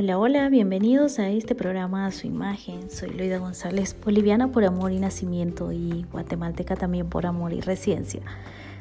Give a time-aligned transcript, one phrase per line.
[0.00, 2.88] Hola, hola, bienvenidos a este programa a su imagen.
[2.88, 8.20] Soy Loida González, boliviana por amor y nacimiento y guatemalteca también por amor y residencia.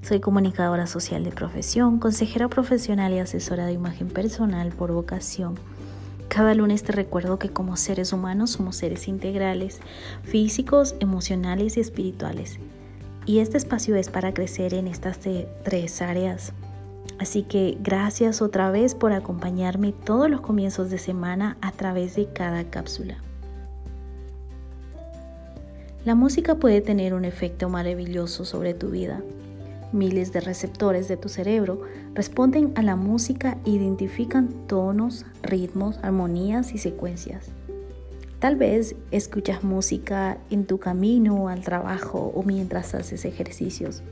[0.00, 5.56] Soy comunicadora social de profesión, consejera profesional y asesora de imagen personal por vocación.
[6.28, 9.80] Cada lunes te recuerdo que como seres humanos somos seres integrales,
[10.22, 12.58] físicos, emocionales y espirituales.
[13.26, 15.18] Y este espacio es para crecer en estas
[15.62, 16.54] tres áreas
[17.22, 22.26] Así que gracias otra vez por acompañarme todos los comienzos de semana a través de
[22.26, 23.16] cada cápsula.
[26.04, 29.22] La música puede tener un efecto maravilloso sobre tu vida.
[29.92, 36.74] Miles de receptores de tu cerebro responden a la música e identifican tonos, ritmos, armonías
[36.74, 37.50] y secuencias.
[38.40, 44.02] Tal vez escuchas música en tu camino al trabajo o mientras haces ejercicios.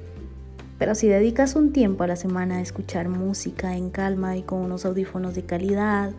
[0.80, 4.62] Pero si dedicas un tiempo a la semana a escuchar música en calma y con
[4.62, 6.12] unos audífonos de calidad,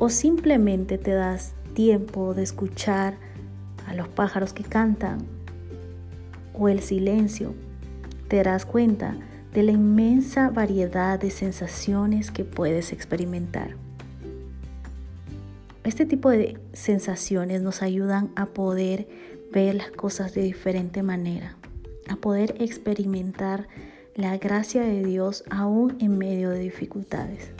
[0.00, 3.14] o simplemente te das tiempo de escuchar
[3.86, 5.18] a los pájaros que cantan,
[6.54, 7.54] o el silencio,
[8.26, 9.16] te darás cuenta
[9.54, 13.76] de la inmensa variedad de sensaciones que puedes experimentar.
[15.84, 19.06] Este tipo de sensaciones nos ayudan a poder
[19.52, 21.54] ver las cosas de diferente manera
[22.08, 23.68] a poder experimentar
[24.14, 27.52] la gracia de Dios aún en medio de dificultades.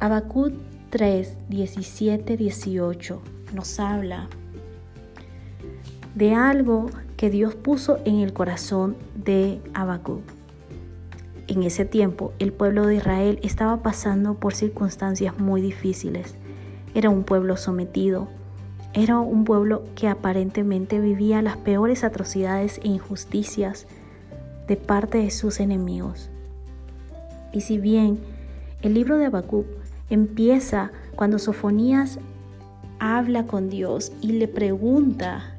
[0.00, 0.52] Habacuc
[0.90, 3.22] 3, 17, 18
[3.54, 4.28] nos habla
[6.14, 10.22] de algo que Dios puso en el corazón de Habacuc.
[11.46, 16.34] En ese tiempo, el pueblo de Israel estaba pasando por circunstancias muy difíciles.
[16.94, 18.28] Era un pueblo sometido,
[18.92, 23.86] era un pueblo que aparentemente vivía las peores atrocidades e injusticias
[24.66, 26.30] de parte de sus enemigos.
[27.52, 28.18] Y si bien
[28.82, 29.66] el libro de Habacuc
[30.08, 32.18] empieza cuando Sofonías
[32.98, 35.56] habla con Dios y le pregunta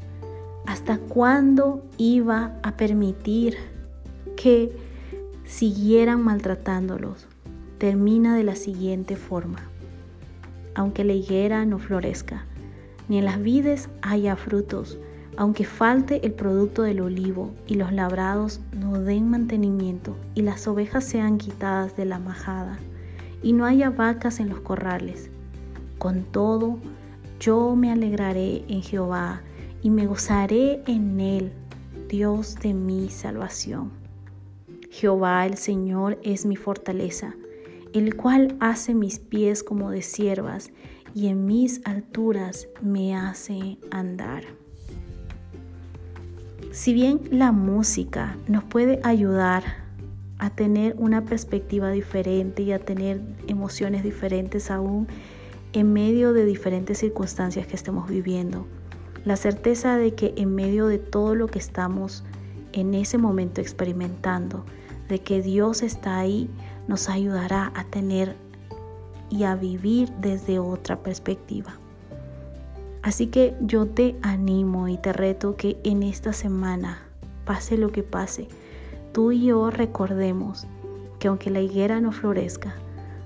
[0.66, 3.58] hasta cuándo iba a permitir
[4.36, 4.76] que
[5.46, 7.28] siguieran maltratándolos,
[7.78, 9.60] termina de la siguiente forma.
[10.76, 12.46] Aunque la higuera no florezca,
[13.12, 14.98] ni en las vides haya frutos,
[15.36, 21.04] aunque falte el producto del olivo y los labrados no den mantenimiento y las ovejas
[21.04, 22.80] sean quitadas de la majada
[23.44, 25.30] y no haya vacas en los corrales.
[25.98, 26.78] Con todo,
[27.38, 29.42] yo me alegraré en Jehová
[29.82, 31.52] y me gozaré en él,
[32.08, 33.92] Dios de mi salvación.
[34.90, 37.36] Jehová el Señor es mi fortaleza,
[37.92, 40.72] el cual hace mis pies como de siervas
[41.14, 44.44] y en mis alturas me hace andar.
[46.72, 49.64] Si bien la música nos puede ayudar
[50.38, 55.08] a tener una perspectiva diferente y a tener emociones diferentes aún
[55.74, 58.66] en medio de diferentes circunstancias que estemos viviendo,
[59.26, 62.24] la certeza de que en medio de todo lo que estamos
[62.74, 64.66] en ese momento experimentando,
[65.10, 66.50] de que Dios está ahí,
[66.88, 68.36] nos ayudará a tener
[69.32, 71.74] y a vivir desde otra perspectiva.
[73.02, 77.00] Así que yo te animo y te reto que en esta semana,
[77.46, 78.48] pase lo que pase,
[79.12, 80.68] tú y yo recordemos
[81.18, 82.76] que aunque la higuera no florezca,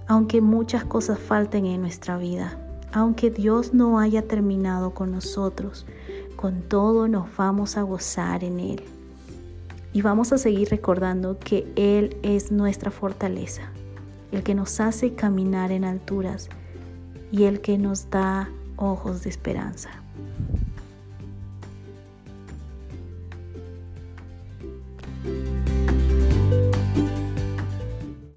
[0.07, 2.57] aunque muchas cosas falten en nuestra vida,
[2.93, 5.85] aunque Dios no haya terminado con nosotros,
[6.37, 8.83] con todo nos vamos a gozar en Él.
[9.91, 13.71] Y vamos a seguir recordando que Él es nuestra fortaleza,
[14.31, 16.49] el que nos hace caminar en alturas
[17.31, 20.04] y el que nos da ojos de esperanza.